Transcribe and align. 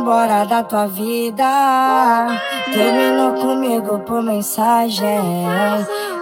embora 0.00 0.44
da 0.44 0.62
tua 0.62 0.86
vida. 0.86 1.44
Terminou 2.72 3.32
comigo 3.34 3.98
por 4.00 4.22
mensagem. 4.22 5.46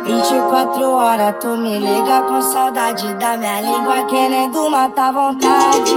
24 0.04 0.90
horas 0.90 1.34
tu 1.40 1.56
me 1.56 1.78
liga 1.78 2.22
com 2.22 2.40
saudade 2.42 3.14
da 3.14 3.36
minha 3.36 3.60
língua, 3.60 4.04
querendo 4.06 4.70
matar 4.70 5.12
vontade. 5.12 5.94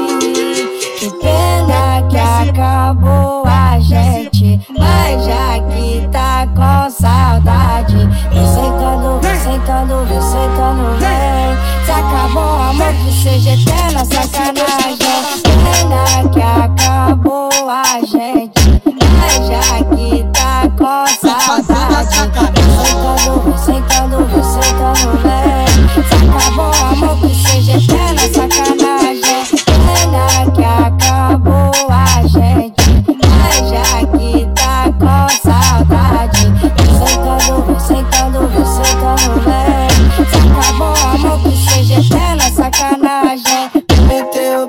Que 0.99 1.09
pena 1.19 2.07
que 2.09 2.17
acabou 2.17 3.43
a 3.47 3.79
gente, 3.79 4.59
mas 4.77 5.25
já 5.25 5.59
que 5.71 6.07
tá 6.11 6.47
com 6.47 6.89
saudade, 6.89 7.97
vem 8.31 8.47
sentando, 8.47 9.19
vem 9.21 9.35
sentando, 9.39 10.05
vem 10.05 10.21
sentando, 10.21 10.99
vem. 10.99 11.85
Se 11.85 11.91
acabou 11.91 12.43
o 12.43 12.69
amor, 12.69 12.93
que 12.93 13.23
seja 13.23 13.53
eterna 13.53 14.05
sacanagem. 14.05 14.31
Pena 14.31 14.50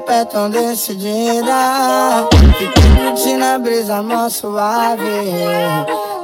pé 0.03 0.25
tão 0.25 0.51
decidida. 0.51 2.29
Fiquei 2.59 2.69
curtindo 2.97 3.45
a 3.45 3.59
brisa 3.59 4.03
mó 4.03 4.29
suave. 4.29 5.03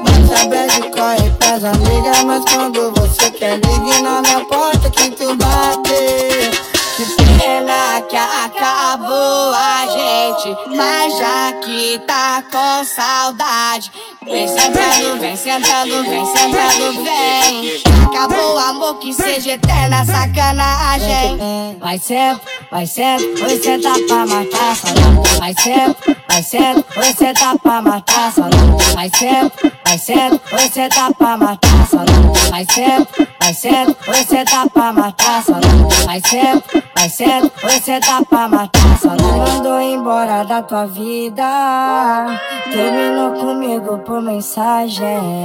Bate 0.03 0.35
a 0.35 0.49
bad, 0.49 0.91
corre 0.91 1.31
pras 1.39 1.65
amigas 1.65 2.23
Mas 2.25 2.45
quando 2.53 2.93
você 2.93 3.31
quer 3.31 3.57
ligue 3.57 4.03
na 4.03 4.45
porta 4.45 4.91
que 4.91 5.11
tu 5.11 5.35
bate. 5.37 6.69
Que 6.97 7.05
pena 7.39 8.01
que 8.09 8.17
acabou 8.17 9.55
a 9.55 9.87
gente. 9.87 10.57
Mas 10.77 11.17
já 11.19 11.53
que 11.65 11.99
tá 12.07 12.43
com 12.51 12.85
saudade 12.85 13.91
Vem 14.25 14.49
sentando, 14.49 15.21
vem 15.21 15.37
sentando, 15.37 16.03
vem 16.05 16.27
sentando, 16.27 17.05
vem. 17.05 17.83
Acabou 18.07 18.55
o 18.55 18.59
amor 18.59 18.99
que 18.99 19.13
seja 19.13 19.53
eterna 19.53 20.05
sacanagem 20.05 21.39
Vai 21.79 21.99
ser, 21.99 22.39
vai 22.71 22.87
ser, 22.87 23.19
você 23.39 23.79
tá 23.79 23.95
pra 24.07 24.27
matar 24.27 24.77
saudade 24.77 25.39
Vai 25.39 25.55
ser, 25.55 26.17
vai 26.39 26.43
ser, 26.45 26.85
você 26.95 27.33
tá 27.35 27.57
pra 27.61 27.83
matar 27.83 28.31
saudade 28.31 28.95
Vai 28.95 29.11
ser, 29.11 29.53
vai 29.85 29.99
ser, 29.99 30.41
você 30.53 30.89
tá 30.89 31.11
pra 31.13 31.37
matar 31.37 31.87
saudade 31.89 32.51
Vai 32.51 32.65
ser, 32.65 33.09
vai 33.41 33.55
ser, 33.55 33.97
você 34.07 34.45
tá 34.45 34.67
pra 34.73 34.93
matar 34.93 35.43
saudade 35.43 36.05
Vai 36.05 36.21
ser, 36.21 36.63
vai 36.95 37.09
ser, 37.09 37.53
você 37.61 37.99
tá 37.99 38.23
pra 38.29 38.49
matar 38.49 38.99
saudade 38.99 39.51
Mandou 39.51 39.81
embora 39.81 40.45
da 40.45 40.63
tua 40.63 40.87
vida 40.87 42.27
Terminou 42.71 43.33
comigo 43.33 43.99
por 43.99 44.23
mensagem. 44.23 45.45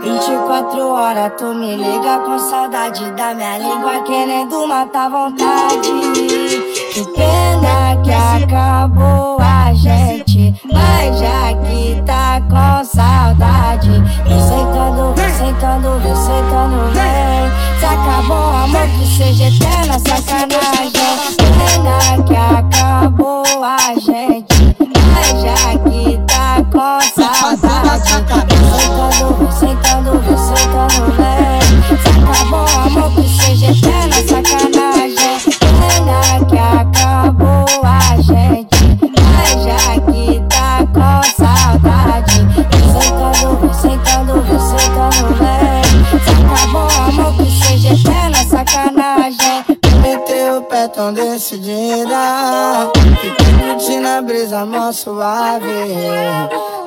24 0.00 0.88
horas 0.90 1.32
tu 1.38 1.54
me 1.54 1.74
liga 1.74 2.18
com 2.18 2.38
saudade 2.38 3.10
da 3.12 3.34
minha 3.34 3.58
língua 3.58 4.02
Querendo 4.04 4.66
matar 4.68 5.10
vontade. 5.10 5.90
Que 6.92 7.04
pena 7.14 8.02
que 8.04 8.12
acabou 8.12 9.23
seja 19.16 19.44
eterna 19.44 19.98
sacanagem. 20.00 20.92
Pena 21.36 22.24
que 22.24 22.34
acabou 22.34 23.44
a 23.62 23.94
gente. 23.94 24.76
Mas 25.12 25.42
já 25.42 25.78
que 25.78 26.18
tá 26.26 26.64
com 26.72 27.00
saudade 27.22 28.53
tão 50.94 51.12
decidida. 51.12 52.90
Fiquei 53.20 53.58
curtindo 53.58 54.08
a 54.08 54.22
brisa 54.22 54.64
mó 54.64 54.92
suave. 54.92 55.68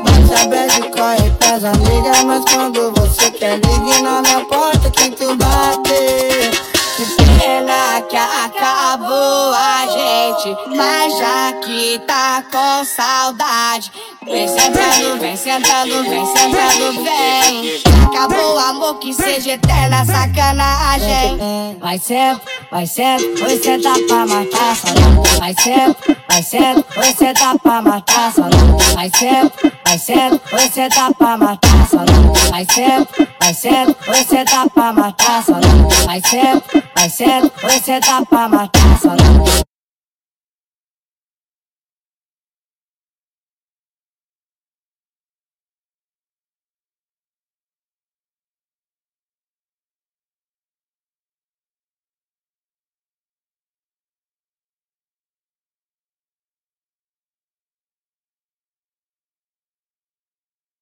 Bate 0.03 0.33
a 0.33 0.47
bad, 0.47 0.91
corre 0.91 1.31
pras 1.39 1.63
amigas 1.63 2.23
Mas 2.23 2.43
quando 2.45 2.91
você 2.93 3.31
quer 3.31 3.55
ligue 3.55 4.01
na 4.01 4.45
porta 4.45 4.89
que 4.91 5.11
tu 5.11 5.35
bate. 5.35 6.67
Que 6.95 7.05
pena 7.39 8.01
que 8.09 8.17
acabou 8.17 9.53
a 9.53 9.85
gente 9.85 10.57
Mas 10.75 11.15
já 11.17 11.53
que 11.63 11.99
tá 12.07 12.43
com 12.51 12.85
saudade 12.85 13.91
Vem 14.29 14.47
sentando, 14.47 15.19
vem 15.19 15.37
sentando, 15.37 16.03
vem 16.03 16.25
sentando, 16.25 17.03
vem. 17.03 17.81
Acabou 18.05 18.55
o 18.55 18.59
amor 18.59 18.99
que 18.99 19.13
seja 19.13 19.53
eterna 19.53 20.05
sacanagem. 20.05 21.37
Vai 21.79 21.97
ser, 21.97 22.37
vai 22.69 22.85
ser, 22.85 23.17
você 23.37 23.77
tá 23.77 23.93
pra 24.07 24.25
matar 24.25 24.75
saudade 24.75 25.39
Vai 25.39 25.53
ser, 25.53 25.95
vai 26.27 26.43
ser, 26.43 26.85
você 26.95 27.33
tá 27.33 27.55
pra 27.61 27.81
matar 27.81 28.33
saudade 28.33 28.93
Vai 28.93 29.09
ser, 29.09 29.51
vai 29.85 29.97
ser, 29.97 30.41
você 30.51 30.89
tá 30.89 31.11
pra 31.17 31.37
matar 31.37 31.87
saudade 31.87 32.49
Vai 32.49 32.65
ser, 32.65 33.07
vai 33.39 33.53
ser, 33.53 33.95
você 34.05 34.43
tá 34.43 34.67
pra 34.73 34.93
matar 34.93 35.43
saudade 35.43 36.05
Vai 36.05 36.21
ser, 36.21 36.63
vai 36.95 37.09
ser, 37.09 37.51
você 37.61 37.99
tá 37.99 38.25
pra 38.25 38.49
matar 38.49 38.99
saudade 38.99 39.66